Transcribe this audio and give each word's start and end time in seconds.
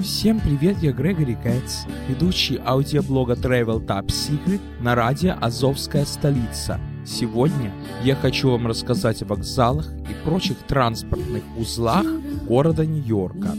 Всем 0.00 0.38
привет, 0.38 0.76
я 0.80 0.92
Грегори 0.92 1.36
Кэтс, 1.42 1.84
ведущий 2.08 2.60
аудиоблога 2.64 3.32
Travel 3.32 3.84
Top 3.84 4.06
Secret 4.06 4.60
на 4.80 4.94
радио 4.94 5.34
«Азовская 5.40 6.04
столица». 6.04 6.78
Сегодня 7.04 7.72
я 8.04 8.14
хочу 8.14 8.50
вам 8.50 8.68
рассказать 8.68 9.22
о 9.22 9.26
вокзалах 9.26 9.90
и 10.08 10.14
прочих 10.24 10.58
транспортных 10.68 11.42
узлах 11.56 12.06
города 12.46 12.86
Нью-Йорка, 12.86 13.56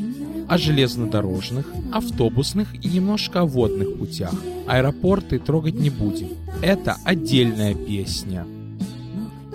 о 0.47 0.57
железнодорожных, 0.57 1.67
автобусных 1.91 2.73
и 2.73 2.87
немножко 2.87 3.41
о 3.41 3.45
водных 3.45 3.97
путях. 3.97 4.33
Аэропорты 4.65 5.39
трогать 5.39 5.75
не 5.75 5.89
будем. 5.89 6.29
Это 6.61 6.95
отдельная 7.03 7.73
песня. 7.73 8.47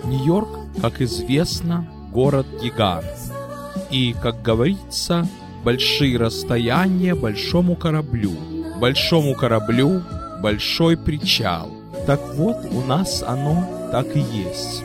Нью-Йорк, 0.03 0.49
как 0.81 1.01
известно, 1.01 1.87
город-гигант. 2.13 3.05
И, 3.89 4.15
как 4.21 4.43
говорится, 4.43 5.27
большие 5.65 6.17
расстояния 6.19 7.15
большому 7.15 7.75
кораблю. 7.75 8.31
Большому 8.79 9.33
кораблю 9.33 10.03
большой 10.39 10.95
причал. 10.95 11.71
Так 12.05 12.21
вот, 12.35 12.57
у 12.71 12.81
нас 12.81 13.23
оно 13.23 13.67
так 13.91 14.15
и 14.15 14.19
есть. 14.19 14.83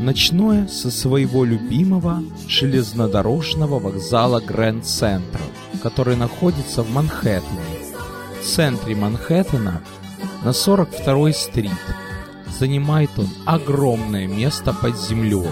Ночное 0.00 0.66
со 0.66 0.90
своего 0.90 1.44
любимого 1.44 2.20
железнодорожного 2.48 3.78
вокзала 3.78 4.40
Грэнд 4.40 4.84
Централ, 4.84 5.46
который 5.82 6.16
находится 6.16 6.82
в 6.82 6.90
Манхэттене. 6.90 7.44
В 8.40 8.44
центре 8.44 8.96
Манхэттена 8.96 9.82
на 10.42 10.48
42-й 10.48 11.32
стрит. 11.32 11.70
Занимает 12.58 13.10
он 13.16 13.28
огромное 13.46 14.26
место 14.26 14.72
под 14.72 14.98
землей. 14.98 15.46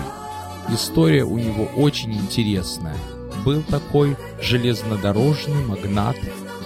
История 0.70 1.24
у 1.24 1.38
него 1.38 1.68
очень 1.76 2.14
интересная– 2.14 2.96
был 3.44 3.62
такой 3.62 4.16
железнодорожный 4.40 5.64
магнат 5.64 6.16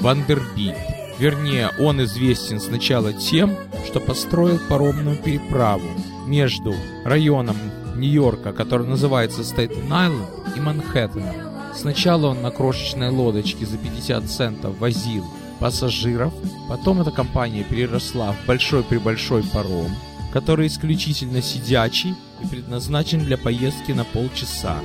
Вандербильт. 0.00 0.76
Вернее, 1.18 1.70
он 1.78 2.02
известен 2.05 2.60
сначала 2.60 3.12
тем, 3.12 3.56
что 3.86 4.00
построил 4.00 4.58
паромную 4.69 5.16
переправу 5.16 5.86
между 6.27 6.74
районом 7.05 7.56
Нью-Йорка, 7.97 8.52
который 8.52 8.86
называется 8.86 9.42
Стейтен-Айленд, 9.42 10.27
и 10.56 10.60
Манхэттеном. 10.60 11.34
Сначала 11.74 12.28
он 12.28 12.42
на 12.42 12.50
крошечной 12.50 13.10
лодочке 13.10 13.64
за 13.64 13.78
50 13.78 14.25
центов 14.25 14.78
возил 14.78 15.25
пассажиров, 15.58 16.32
потом 16.69 17.00
эта 17.00 17.10
компания 17.10 17.64
переросла 17.64 18.32
в 18.32 18.47
большой-пребольшой 18.47 19.42
паром, 19.44 19.91
который 20.32 20.66
исключительно 20.66 21.41
сидячий 21.41 22.14
и 22.42 22.47
предназначен 22.47 23.20
для 23.20 23.38
поездки 23.38 23.92
на 23.92 24.04
полчаса. 24.04 24.77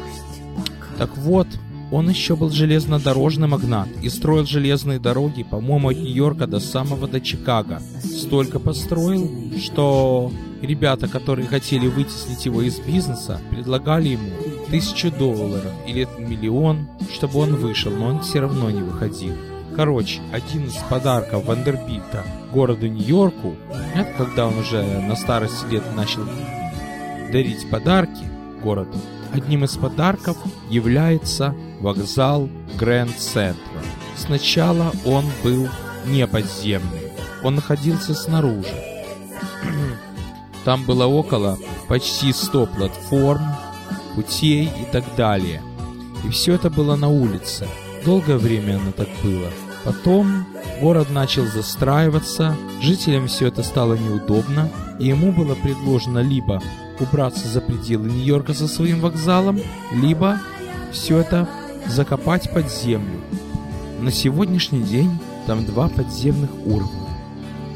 Так 0.98 1.18
вот, 1.18 1.48
он 1.92 2.10
еще 2.10 2.36
был 2.36 2.50
железнодорожный 2.50 3.48
магнат 3.48 3.88
и 4.02 4.10
строил 4.10 4.46
железные 4.46 5.00
дороги, 5.00 5.44
по-моему, 5.44 5.90
от 5.90 5.98
Нью-Йорка 5.98 6.48
до 6.48 6.60
самого 6.60 7.08
до 7.08 7.22
Чикаго. 7.22 7.82
Столько 8.04 8.60
построил, 8.60 9.30
что 9.58 10.32
ребята, 10.62 11.08
которые 11.08 11.48
хотели 11.48 11.88
вытеснить 11.88 12.46
его 12.46 12.62
из 12.62 12.80
бизнеса, 12.80 13.40
предлагали 13.50 14.10
ему 14.10 14.32
тысячу 14.70 15.12
долларов 15.12 15.72
или 15.86 16.08
миллион, 16.18 16.88
чтобы 17.14 17.40
он 17.40 17.56
вышел, 17.56 17.92
но 17.92 18.08
он 18.08 18.22
все 18.22 18.42
равно 18.42 18.70
не 18.70 18.82
выходил. 18.82 19.34
Короче, 19.76 20.22
один 20.34 20.66
из 20.66 20.76
подарков 20.90 21.46
Вандербильта 21.46 22.26
городу 22.52 22.88
Нью-Йорку, 22.88 23.56
это 23.96 24.12
когда 24.18 24.48
он 24.48 24.58
уже 24.58 24.82
на 24.84 25.16
старости 25.16 25.72
лет 25.72 25.84
начал 25.96 26.24
дарить 27.32 27.70
подарки 27.70 28.37
городу, 28.68 28.98
Одним 29.34 29.64
из 29.66 29.78
подарков 29.78 30.38
является 30.70 31.56
вокзал 31.80 32.50
Грэнд 32.80 33.18
Центра. 33.18 33.82
Сначала 34.16 34.92
он 35.06 35.26
был 35.44 35.68
не 36.06 36.26
подземный, 36.28 37.12
он 37.44 37.56
находился 37.56 38.14
снаружи. 38.14 38.84
Там 40.66 40.86
было 40.86 41.06
около 41.06 41.58
почти 41.88 42.34
100 42.34 42.66
платформ, 42.68 43.46
путей 44.16 44.66
и 44.66 44.92
так 44.92 45.04
далее. 45.16 45.62
И 46.26 46.30
все 46.30 46.56
это 46.56 46.70
было 46.70 46.96
на 46.96 47.10
улице. 47.10 47.68
Долгое 48.04 48.38
время 48.38 48.78
оно 48.78 48.92
так 48.92 49.10
было. 49.24 49.50
Потом 49.84 50.46
город 50.82 51.10
начал 51.12 51.46
застраиваться, 51.46 52.56
жителям 52.82 53.28
все 53.28 53.48
это 53.48 53.64
стало 53.64 53.94
неудобно, 53.94 54.70
и 55.00 55.08
ему 55.08 55.32
было 55.32 55.56
предложено 55.56 56.20
либо 56.20 56.62
убраться 57.02 57.48
за 57.48 57.62
пределы 57.62 58.10
Нью-Йорка 58.10 58.54
со 58.54 58.68
своим 58.68 59.00
вокзалом, 59.00 59.60
либо 59.94 60.40
все 60.92 61.20
это 61.20 61.48
закопать 61.88 62.52
под 62.52 62.72
землю. 62.72 63.22
На 64.00 64.12
сегодняшний 64.12 64.84
день 64.84 65.12
там 65.46 65.66
два 65.66 65.90
подземных 65.90 66.50
уровня. 66.66 67.08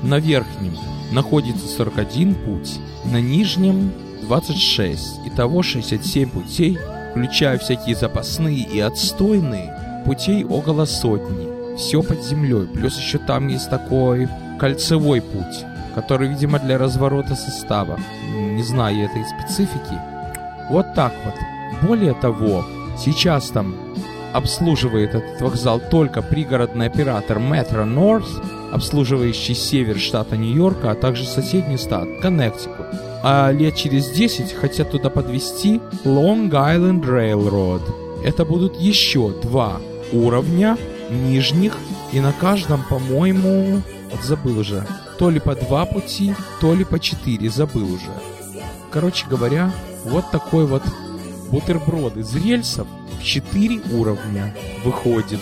На 0.03 0.19
верхнем 0.19 0.75
находится 1.11 1.67
41 1.67 2.35
путь, 2.35 2.79
на 3.05 3.21
нижнем 3.21 3.91
26. 4.23 5.21
Итого 5.25 5.63
67 5.63 6.29
путей, 6.29 6.77
включая 7.11 7.57
всякие 7.57 7.95
запасные 7.95 8.63
и 8.63 8.79
отстойные, 8.79 10.03
путей 10.05 10.43
около 10.43 10.85
сотни. 10.85 11.75
Все 11.77 12.03
под 12.03 12.23
землей. 12.23 12.67
Плюс 12.67 12.97
еще 12.97 13.17
там 13.17 13.47
есть 13.47 13.69
такой 13.69 14.27
кольцевой 14.59 15.21
путь 15.21 15.65
который, 15.95 16.27
видимо, 16.27 16.59
для 16.59 16.77
разворота 16.77 17.35
состава. 17.35 17.99
Не 18.33 18.63
знаю 18.63 19.05
этой 19.05 19.23
специфики. 19.25 19.99
Вот 20.69 20.93
так 20.93 21.13
вот. 21.25 21.35
Более 21.87 22.13
того, 22.13 22.65
сейчас 22.97 23.49
там 23.49 23.75
обслуживает 24.33 25.15
этот 25.15 25.41
вокзал 25.41 25.79
только 25.79 26.21
пригородный 26.21 26.87
оператор 26.87 27.37
Metro 27.37 27.85
North, 27.85 28.29
обслуживающий 28.71 29.55
север 29.55 29.99
штата 29.99 30.37
Нью-Йорка, 30.37 30.91
а 30.91 30.95
также 30.95 31.25
соседний 31.25 31.77
штат 31.77 32.07
Коннектикут. 32.21 32.85
А 33.23 33.51
лет 33.51 33.75
через 33.75 34.09
10 34.09 34.53
хотят 34.53 34.91
туда 34.91 35.09
подвести 35.09 35.81
Long 36.05 36.49
Island 36.49 37.03
Railroad. 37.03 37.81
Это 38.23 38.45
будут 38.45 38.79
еще 38.79 39.31
два 39.41 39.79
уровня 40.11 40.77
нижних, 41.09 41.75
и 42.11 42.19
на 42.19 42.31
каждом, 42.31 42.83
по-моему, 42.89 43.81
забыл 44.23 44.59
уже, 44.59 44.85
то 45.21 45.29
ли 45.29 45.39
по 45.39 45.53
два 45.53 45.85
пути, 45.85 46.33
то 46.59 46.73
ли 46.73 46.83
по 46.83 46.99
четыре, 46.99 47.47
забыл 47.47 47.93
уже. 47.93 48.11
Короче 48.89 49.27
говоря, 49.27 49.71
вот 50.03 50.31
такой 50.31 50.65
вот 50.65 50.81
бутерброд 51.51 52.17
из 52.17 52.35
рельсов 52.35 52.87
в 53.19 53.23
четыре 53.23 53.81
уровня 53.93 54.55
выходит. 54.83 55.39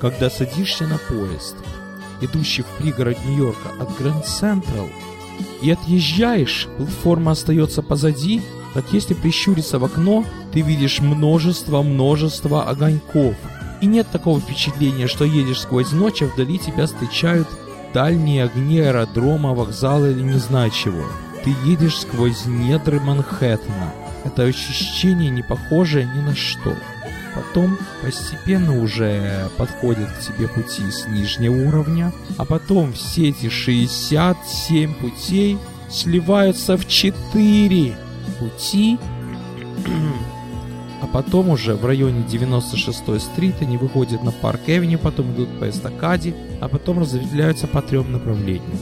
Когда 0.00 0.28
садишься 0.28 0.88
на 0.88 0.98
поезд, 0.98 1.54
идущий 2.20 2.62
в 2.62 2.66
пригород 2.82 3.16
Нью-Йорка 3.24 3.68
от 3.78 3.96
Гранд 3.96 4.26
Централ, 4.26 4.88
и 5.62 5.70
отъезжаешь, 5.70 6.66
платформа 6.78 7.30
остается 7.30 7.82
позади, 7.82 8.42
так 8.74 8.86
если 8.92 9.14
прищуриться 9.14 9.78
в 9.78 9.84
окно, 9.84 10.24
ты 10.52 10.62
видишь 10.62 10.98
множество-множество 10.98 12.64
огоньков. 12.64 13.36
И 13.80 13.86
нет 13.86 14.08
такого 14.10 14.40
впечатления, 14.40 15.06
что 15.06 15.24
едешь 15.24 15.60
сквозь 15.60 15.92
ночь, 15.92 16.22
а 16.22 16.26
вдали 16.26 16.58
тебя 16.58 16.86
встречают 16.86 17.46
дальние 17.92 18.44
огни 18.44 18.80
аэродрома, 18.80 19.54
вокзала 19.54 20.06
или 20.10 20.22
не 20.22 20.38
знаю 20.38 20.70
чего. 20.70 21.04
Ты 21.44 21.54
едешь 21.64 22.00
сквозь 22.00 22.46
недры 22.46 23.00
Манхэттена. 23.00 23.92
Это 24.24 24.42
ощущение 24.42 25.30
не 25.30 25.42
похожее 25.42 26.08
ни 26.14 26.20
на 26.20 26.34
что. 26.34 26.74
Потом 27.34 27.78
постепенно 28.02 28.82
уже 28.82 29.48
подходят 29.56 30.10
к 30.10 30.20
тебе 30.20 30.48
пути 30.48 30.90
с 30.90 31.06
нижнего 31.06 31.68
уровня, 31.68 32.12
а 32.36 32.44
потом 32.44 32.92
все 32.92 33.28
эти 33.28 33.48
67 33.48 34.94
путей 34.94 35.58
сливаются 35.88 36.76
в 36.76 36.86
4 36.86 37.96
пути 38.40 38.98
а 41.00 41.06
потом 41.06 41.50
уже 41.50 41.74
в 41.74 41.84
районе 41.84 42.24
96-й 42.28 43.20
Street 43.20 43.56
они 43.60 43.76
выходят 43.76 44.22
на 44.22 44.32
Park 44.32 44.60
Avenue, 44.66 44.98
потом 44.98 45.32
идут 45.32 45.48
по 45.58 45.68
эстакаде, 45.68 46.34
а 46.60 46.68
потом 46.68 46.98
разветвляются 46.98 47.66
по 47.66 47.82
трем 47.82 48.12
направлениям. 48.12 48.78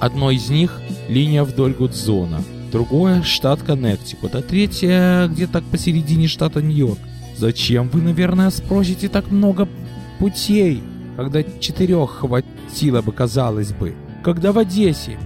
Одно 0.00 0.30
из 0.30 0.50
них– 0.50 0.80
линия 1.08 1.44
вдоль 1.44 1.72
Гудзона, 1.72 2.42
другое– 2.70 3.22
штат 3.24 3.62
Коннектикут, 3.62 4.34
а 4.34 4.42
третье– 4.42 5.28
где-то 5.30 5.62
посередине 5.62 6.28
штата 6.28 6.60
Нью-Йорк. 6.60 6.98
Зачем 7.36 7.88
вы, 7.88 8.02
наверное, 8.02 8.50
спросите 8.50 9.08
так 9.08 9.30
много 9.30 9.68
путей, 10.18 10.82
когда 11.16 11.42
четырех 11.42 12.10
хватило 12.10 13.02
бы, 13.02 13.12
казалось 13.12 13.72
бы, 13.72 13.94
когда 14.22 14.52
в 14.52 14.58
Одессе 14.58 15.18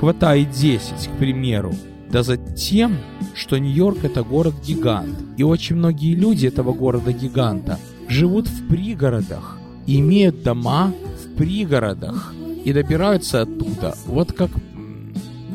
хватает 0.00 0.50
10, 0.50 1.08
к 1.08 1.18
примеру. 1.18 1.74
Да 2.10 2.22
затем, 2.22 2.98
что 3.34 3.58
Нью-Йорк 3.58 4.04
это 4.04 4.22
город-гигант, 4.22 5.16
и 5.36 5.42
очень 5.42 5.76
многие 5.76 6.14
люди 6.14 6.46
этого 6.46 6.72
города-гиганта 6.72 7.78
живут 8.08 8.48
в 8.48 8.68
пригородах, 8.68 9.58
имеют 9.86 10.42
дома 10.42 10.92
в 11.22 11.36
пригородах, 11.36 12.34
и 12.64 12.72
добираются 12.72 13.42
оттуда, 13.42 13.96
вот 14.06 14.32
как 14.32 14.50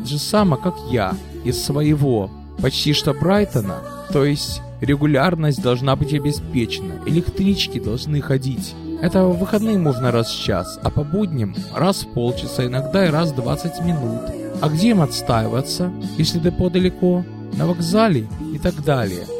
же 0.05 0.19
само, 0.19 0.57
как 0.57 0.75
я, 0.91 1.15
из 1.45 1.61
своего 1.63 2.29
почти 2.61 2.93
что 2.93 3.13
Брайтона, 3.13 3.77
то 4.11 4.25
есть 4.25 4.61
Регулярность 4.81 5.61
должна 5.61 5.95
быть 5.95 6.13
обеспечена, 6.13 7.01
электрички 7.07 7.79
должны 7.79 8.21
ходить. 8.21 8.75
Это 9.01 9.23
в 9.25 9.39
выходные 9.39 9.77
можно 9.77 10.11
раз 10.11 10.29
в 10.29 10.43
час, 10.43 10.79
а 10.83 10.91
по 10.91 11.03
будням 11.03 11.55
раз 11.73 12.03
в 12.03 12.13
полчаса, 12.13 12.65
иногда 12.65 13.05
и 13.05 13.09
раз 13.09 13.31
в 13.31 13.35
20 13.35 13.83
минут. 13.83 14.21
А 14.61 14.69
где 14.69 14.89
им 14.89 15.01
отстаиваться, 15.01 15.91
если 16.17 16.39
депо 16.39 16.69
далеко? 16.69 17.23
На 17.57 17.65
вокзале 17.65 18.27
и 18.53 18.59
так 18.59 18.83
далее. 18.83 19.25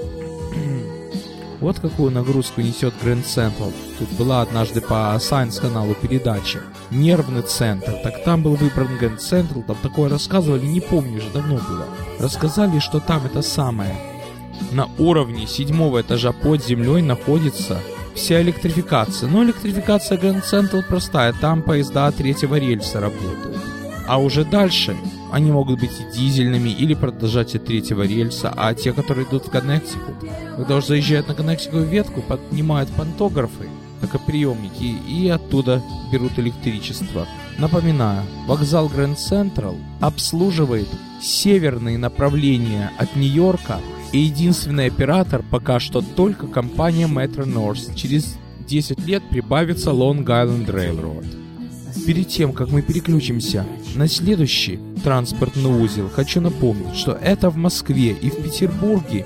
Вот 1.60 1.80
какую 1.80 2.12
нагрузку 2.12 2.62
несет 2.62 2.94
Grand 3.04 3.24
Central. 3.24 3.74
Тут 3.98 4.10
была 4.12 4.42
однажды 4.42 4.82
по 4.82 5.16
Science 5.18 5.60
каналу 5.60 5.96
передача. 5.96 6.62
Нервный 6.92 7.42
центр. 7.42 7.94
Так 8.04 8.24
там 8.24 8.44
был 8.44 8.56
выбран 8.56 8.90
Grand 9.00 9.18
Central, 9.18 9.64
там 9.64 9.76
такое 9.82 10.10
рассказывали, 10.10 10.66
не 10.66 10.82
помню, 10.82 11.18
уже 11.18 11.30
давно 11.30 11.56
было. 11.56 11.86
Рассказали, 12.20 12.80
что 12.80 13.00
там 13.00 13.26
это 13.26 13.42
самое. 13.42 13.96
На 14.72 14.88
уровне 14.98 15.48
седьмого 15.48 16.02
этажа 16.02 16.32
под 16.32 16.64
землей 16.64 17.02
находится 17.02 17.80
вся 18.16 18.42
электрификация. 18.42 19.30
Но 19.30 19.44
электрификация 19.44 20.18
Grand 20.18 20.44
Central 20.44 20.84
простая, 20.88 21.34
там 21.34 21.62
поезда 21.62 22.12
третьего 22.12 22.56
рельса 22.56 23.00
работают. 23.00 23.58
А 24.08 24.20
уже 24.20 24.44
дальше 24.44 24.96
они 25.32 25.52
могут 25.52 25.80
быть 25.80 25.92
и 26.00 26.18
дизельными, 26.18 26.70
или 26.70 26.94
продолжать 26.94 27.56
от 27.56 27.66
третьего 27.66 28.04
рельса, 28.04 28.54
а 28.56 28.74
те, 28.74 28.94
которые 28.94 29.28
идут 29.28 29.48
в 29.48 29.50
Коннектикут, 29.50 30.16
когда 30.56 30.78
уже 30.78 30.88
заезжают 30.88 31.28
на 31.28 31.36
Коннектикую 31.36 31.86
ветку, 31.86 32.22
поднимают 32.22 32.90
пантографы, 32.90 33.68
токоприемники, 34.02 34.96
и 35.08 35.28
оттуда 35.30 35.82
берут 36.12 36.38
электричество. 36.38 37.28
Напоминаю, 37.58 38.24
вокзал 38.46 38.88
Grand 38.88 39.18
Central 39.18 39.78
обслуживает 40.00 40.88
северные 41.22 41.98
направления 41.98 42.92
от 42.98 43.16
Нью-Йорка, 43.16 43.80
и 44.14 44.20
единственный 44.20 44.88
оператор 44.88 45.44
пока 45.50 45.80
что 45.80 46.02
только 46.02 46.48
компания 46.48 47.08
Metro 47.08 47.46
North. 47.46 47.94
Через 47.96 48.38
10 48.68 49.06
лет 49.06 49.24
прибавится 49.30 49.90
Long 49.90 50.24
Island 50.24 50.68
Railroad. 50.68 51.47
Перед 52.06 52.30
тем, 52.30 52.54
как 52.54 52.70
мы 52.70 52.82
переключимся 52.82 53.66
на 53.96 54.08
следующий 54.08 54.80
транспортный 55.04 55.70
узел, 55.70 56.10
хочу 56.10 56.42
напомнить, 56.42 56.96
что 56.96 57.12
это 57.14 57.50
в 57.50 57.58
Москве 57.58 58.12
и 58.12 58.30
в 58.30 58.44
Петербурге 58.44 59.26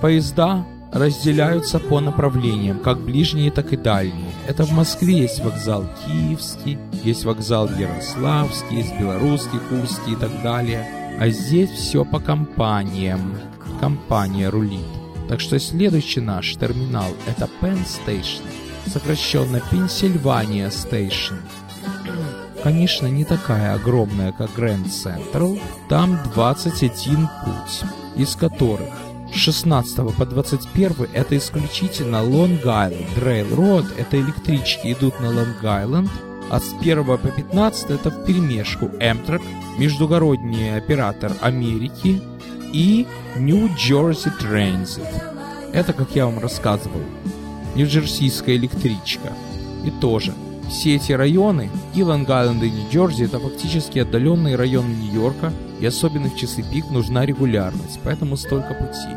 поезда 0.00 0.64
разделяются 0.92 1.78
по 1.78 2.00
направлениям, 2.00 2.78
как 2.78 3.00
ближние, 3.00 3.50
так 3.50 3.72
и 3.72 3.76
дальние. 3.76 4.32
Это 4.46 4.64
в 4.64 4.72
Москве 4.72 5.18
есть 5.18 5.44
вокзал 5.44 5.84
Киевский, 6.06 6.78
есть 7.04 7.24
вокзал 7.24 7.68
Ярославский, 7.68 8.78
есть 8.78 8.98
Белорусский, 8.98 9.58
Курский 9.68 10.14
и 10.14 10.16
так 10.16 10.30
далее. 10.42 10.86
А 11.20 11.28
здесь 11.28 11.70
все 11.70 12.04
по 12.04 12.20
компаниям. 12.20 13.34
Компания 13.80 14.48
рулит. 14.48 14.80
Так 15.28 15.40
что 15.40 15.58
следующий 15.58 16.20
наш 16.20 16.54
терминал 16.54 17.10
это 17.26 17.48
Penn 17.60 17.78
Station, 17.84 18.42
сокращенно 18.86 19.60
Pennsylvania 19.70 20.70
Station. 20.70 21.36
Конечно, 22.68 23.06
не 23.06 23.24
такая 23.24 23.72
огромная, 23.72 24.30
как 24.32 24.50
Grand 24.50 24.84
Central. 24.88 25.58
Там 25.88 26.18
21 26.34 27.26
путь, 27.42 27.90
из 28.14 28.36
которых 28.36 28.92
16 29.32 30.14
по 30.14 30.26
21 30.26 31.08
это 31.14 31.38
исключительно 31.38 32.16
Long 32.16 32.62
Island 32.62 33.16
Railroad, 33.16 33.86
это 33.96 34.20
электрички 34.20 34.92
идут 34.92 35.18
на 35.18 35.28
Long 35.28 35.58
Island, 35.62 36.10
а 36.50 36.60
с 36.60 36.74
1 36.78 37.06
по 37.06 37.16
15 37.16 37.90
это 37.90 38.10
в 38.10 38.26
перемешку 38.26 38.84
Amtrak, 39.00 39.40
междугородний 39.78 40.76
оператор 40.76 41.32
Америки 41.40 42.20
и 42.74 43.06
New 43.34 43.68
Jersey 43.76 44.30
Transit. 44.38 45.08
Это, 45.72 45.94
как 45.94 46.10
я 46.14 46.26
вам 46.26 46.38
рассказывал, 46.38 47.00
нью-джерсийская 47.76 48.56
электричка. 48.56 49.32
И 49.86 49.90
тоже– 49.90 50.34
все 50.68 50.96
эти 50.96 51.12
районы, 51.12 51.70
и 51.94 52.02
Лонг-Айленд, 52.02 52.62
и 52.62 52.70
Нью-Джерси, 52.70 53.24
это 53.24 53.38
фактически 53.38 53.98
отдаленные 54.00 54.56
районы 54.56 54.88
Нью-Йорка, 54.88 55.52
и 55.80 55.86
особенно 55.86 56.28
в 56.28 56.36
часы 56.36 56.62
пик 56.62 56.90
нужна 56.90 57.24
регулярность, 57.24 58.00
поэтому 58.04 58.36
столько 58.36 58.74
путей. 58.74 59.16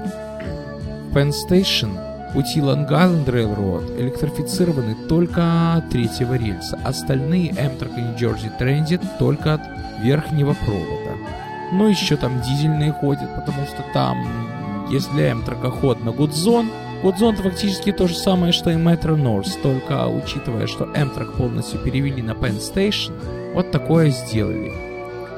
Penn 1.13 1.31
Station, 1.31 2.33
пути 2.33 2.62
Лонг-Айленд 2.62 3.27
Railroad 3.27 4.00
электрифицированы 4.01 4.95
только 5.09 5.75
от 5.75 5.89
третьего 5.89 6.36
рельса, 6.36 6.80
остальные 6.83 7.51
Amtrak 7.51 7.98
и 7.98 8.01
Нью-Джерси 8.01 8.51
Transit 8.59 9.01
только 9.19 9.56
от 9.56 9.62
верхнего 10.01 10.53
провода. 10.53 11.12
Но 11.74 11.88
еще 11.88 12.18
там 12.18 12.42
дизельные 12.42 12.92
ходят, 12.92 13.33
потому 13.36 13.65
что 13.65 13.83
там, 13.94 14.18
если 14.89 15.31
Amtrak 15.31 15.69
ход 15.69 16.03
на 16.03 16.12
Гудзон, 16.12 16.69
Гудзон 17.01 17.36
фактически 17.36 17.92
то 17.92 18.07
же 18.07 18.15
самое, 18.15 18.53
что 18.53 18.69
и 18.69 18.75
Metro 18.75 19.15
North, 19.15 19.59
только 19.63 20.07
учитывая, 20.07 20.68
что 20.68 20.83
Amtrak 20.86 21.36
полностью 21.36 21.80
перевели 21.80 22.21
на 22.21 22.31
Penn 22.31 22.59
Station, 22.59 23.12
вот 23.56 23.71
такое 23.71 24.12
сделали. 24.12 24.71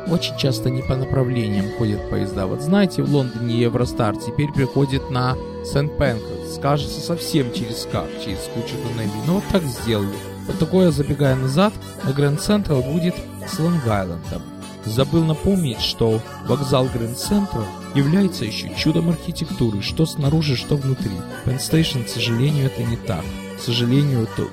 Очень 0.08 0.36
часто 0.38 0.70
не 0.70 0.82
по 0.82 0.98
направлениям 0.98 1.72
ходят 1.78 2.10
поезда. 2.10 2.48
Вот 2.48 2.62
знаете, 2.62 3.02
в 3.02 3.10
Лондоне 3.10 3.62
Евростар 3.62 4.18
теперь 4.18 4.52
приходит 4.52 5.10
на 5.10 5.38
Сент 5.64 5.98
Пенкас. 5.98 6.56
Скажется 6.56 7.00
совсем 7.00 7.54
через 7.54 7.88
как, 7.90 8.08
через 8.24 8.40
кучу 8.54 8.76
туннелей. 8.84 9.12
Но 9.26 9.36
вот 9.36 9.44
так 9.50 9.64
сделали. 9.64 10.10
Вот 10.46 10.60
такое, 10.60 10.92
забегая 10.92 11.36
назад, 11.36 11.72
на 12.04 12.12
Гранд 12.12 12.42
Централ 12.42 12.82
будет 12.82 13.16
с 13.48 13.58
Лонг-Айлендом. 13.60 14.42
Забыл 14.86 15.24
напомнить, 15.24 15.80
что 15.80 16.22
вокзал 16.46 16.86
Гранд 16.94 17.18
Централ 17.18 17.66
является 17.96 18.46
еще 18.46 18.74
чудом 18.76 19.10
архитектуры, 19.10 19.82
что 19.82 20.06
снаружи, 20.06 20.56
что 20.56 20.76
внутри. 20.76 21.12
Station, 21.46 22.04
к 22.04 22.10
сожалению, 22.10 22.66
это 22.66 22.84
не 22.84 22.98
так. 22.98 23.24
К 23.58 23.62
сожалению, 23.62 24.28
то... 24.36 24.50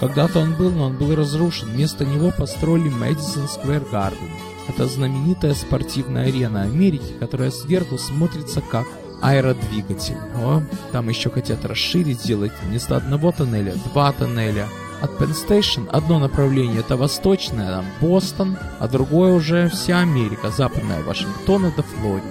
Когда-то 0.00 0.40
он 0.40 0.54
был, 0.54 0.70
но 0.70 0.86
он 0.86 0.96
был 0.96 1.14
разрушен. 1.14 1.68
Вместо 1.68 2.04
него 2.04 2.30
построили 2.36 2.90
Madison 2.90 3.48
Square 3.48 3.90
Garden. 3.90 4.30
Это 4.68 4.86
знаменитая 4.86 5.54
спортивная 5.54 6.26
арена 6.28 6.62
Америки, 6.62 7.14
которая 7.20 7.50
сверху 7.50 7.96
смотрится 7.96 8.60
как 8.60 8.86
аэродвигатель. 9.22 10.16
О, 10.36 10.62
там 10.92 11.08
еще 11.08 11.30
хотят 11.30 11.64
расширить, 11.64 12.20
сделать 12.20 12.52
вместо 12.62 12.96
одного 12.96 13.32
тоннеля 13.32 13.74
два 13.92 14.12
тоннеля. 14.12 14.66
От 15.04 15.10
Penn 15.20 15.34
Station 15.34 15.86
одно 15.90 16.18
направление 16.18 16.80
это 16.80 16.96
восточное, 16.96 17.68
там 17.68 17.84
Бостон, 18.00 18.56
а 18.80 18.88
другое 18.88 19.34
уже 19.34 19.68
вся 19.68 19.98
Америка, 19.98 20.50
западная 20.50 21.02
Вашингтон 21.02 21.70
до 21.76 21.82
Флориды. 21.82 22.26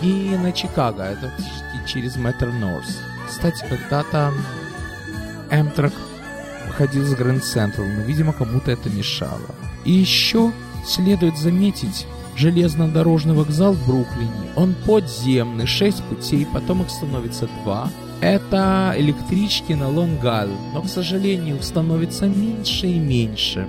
И 0.00 0.34
на 0.42 0.50
Чикаго, 0.52 1.02
это 1.02 1.30
через 1.86 2.16
Metro 2.16 2.50
North. 2.50 2.96
Кстати, 3.28 3.62
когда-то 3.68 4.32
Amtrak 5.50 5.92
ходил 6.78 7.04
с 7.04 7.12
Grand 7.12 7.42
Central, 7.42 7.94
но, 7.94 8.00
видимо, 8.04 8.32
кому-то 8.32 8.70
это 8.70 8.88
мешало. 8.88 9.54
И 9.84 9.92
еще 9.92 10.50
следует 10.86 11.36
заметить 11.36 12.06
железнодорожный 12.36 13.34
вокзал 13.34 13.74
в 13.74 13.86
Бруклине. 13.86 14.50
Он 14.56 14.74
подземный, 14.86 15.66
6 15.66 16.02
путей, 16.04 16.46
потом 16.50 16.80
их 16.80 16.88
становится 16.88 17.50
2. 17.64 17.90
Это 18.20 18.94
электрички 18.96 19.72
на 19.72 19.88
Лонг-Айленд, 19.88 20.72
но, 20.72 20.82
к 20.82 20.88
сожалению, 20.88 21.62
становится 21.62 22.26
меньше 22.26 22.86
и 22.86 22.98
меньше. 22.98 23.66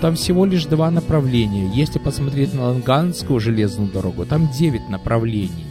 Там 0.00 0.14
всего 0.14 0.44
лишь 0.44 0.66
два 0.66 0.90
направления. 0.90 1.70
Если 1.74 1.98
посмотреть 1.98 2.54
на 2.54 2.68
Лонганскую 2.68 3.40
железную 3.40 3.90
дорогу, 3.90 4.24
там 4.26 4.48
9 4.48 4.88
направлений. 4.88 5.66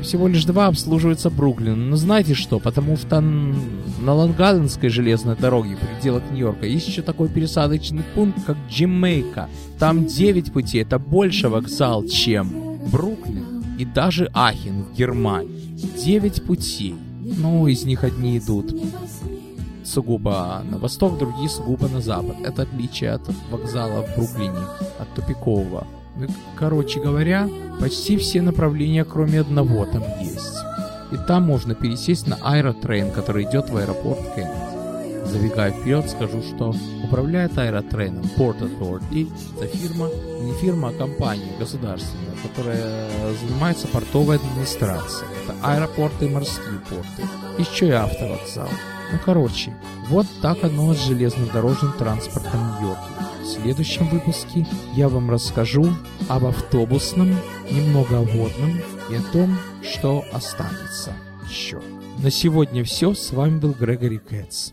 Всего 0.00 0.28
лишь 0.28 0.46
два 0.46 0.68
обслуживается 0.68 1.28
Бруклин. 1.28 1.90
Но 1.90 1.96
знаете 1.96 2.32
что? 2.34 2.58
Потому 2.58 2.96
что 2.96 3.20
на 3.20 4.14
Лонгалендской 4.14 4.88
железной 4.88 5.36
дороге 5.36 5.76
в 5.76 5.80
пределах 5.80 6.22
Нью-Йорка 6.30 6.66
есть 6.66 6.88
еще 6.88 7.02
такой 7.02 7.28
пересадочный 7.28 8.02
пункт, 8.14 8.38
как 8.46 8.56
Джимейка. 8.70 9.50
Там 9.78 10.06
9 10.06 10.52
путей. 10.52 10.82
Это 10.82 10.98
больше 10.98 11.50
вокзал, 11.50 12.06
чем 12.06 12.78
Бруклин 12.90 13.62
и 13.78 13.84
даже 13.84 14.30
Ахен 14.32 14.84
в 14.84 14.96
Германии. 14.96 15.76
9 16.02 16.44
путей. 16.44 16.94
Ну, 17.20 17.66
из 17.66 17.84
них 17.84 18.04
одни 18.04 18.38
идут 18.38 18.74
сугубо 19.84 20.62
на 20.70 20.78
восток, 20.78 21.18
другие 21.18 21.48
сугубо 21.48 21.88
на 21.88 22.00
запад. 22.00 22.36
Это 22.44 22.62
отличие 22.62 23.12
от 23.12 23.22
вокзала 23.50 24.02
в 24.02 24.16
Бруклине, 24.16 24.64
от 24.98 25.12
тупикового. 25.14 25.86
Ну, 26.16 26.26
короче 26.56 27.00
говоря, 27.00 27.48
почти 27.80 28.16
все 28.16 28.42
направления, 28.42 29.04
кроме 29.04 29.40
одного, 29.40 29.86
там 29.86 30.02
есть. 30.20 30.58
И 31.12 31.16
там 31.26 31.44
можно 31.44 31.74
пересесть 31.74 32.26
на 32.26 32.36
аэротрейн, 32.36 33.10
который 33.10 33.44
идет 33.44 33.70
в 33.70 33.76
аэропорт 33.76 34.20
Кеннеди. 34.34 34.79
Забегая 35.26 35.72
вперед, 35.72 36.08
скажу, 36.10 36.42
что 36.42 36.74
управляет 37.04 37.56
аэротрейном 37.56 38.24
Port 38.36 38.58
Authority. 38.60 39.30
Это 39.56 39.66
фирма, 39.76 40.08
не 40.40 40.52
фирма, 40.54 40.88
а 40.88 40.92
компания 40.92 41.52
государственная, 41.58 42.34
которая 42.42 43.08
занимается 43.40 43.86
портовой 43.88 44.36
администрацией. 44.36 45.28
Это 45.44 45.54
аэропорты 45.62 46.26
и 46.26 46.28
морские 46.30 46.80
порты. 46.88 47.22
Еще 47.58 47.88
и 47.88 47.92
автовокзал. 47.92 48.68
Ну 49.12 49.18
короче, 49.24 49.74
вот 50.08 50.26
так 50.40 50.62
оно 50.62 50.94
с 50.94 51.04
железнодорожным 51.04 51.92
транспортом 51.94 52.60
Нью-Йорке. 52.80 53.02
В 53.42 53.46
следующем 53.46 54.08
выпуске 54.08 54.66
я 54.94 55.08
вам 55.08 55.30
расскажу 55.30 55.88
об 56.28 56.46
автобусном, 56.46 57.36
немного 57.70 58.18
о 58.18 58.22
водном 58.22 58.80
и 59.10 59.16
о 59.16 59.22
том, 59.32 59.58
что 59.82 60.24
останется 60.32 61.12
еще. 61.48 61.80
На 62.18 62.30
сегодня 62.30 62.84
все. 62.84 63.14
С 63.14 63.32
вами 63.32 63.58
был 63.58 63.72
Грегори 63.72 64.18
Кэтс. 64.18 64.72